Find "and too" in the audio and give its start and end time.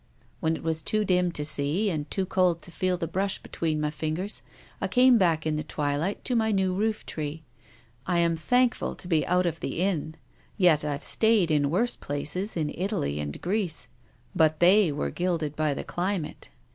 1.91-2.25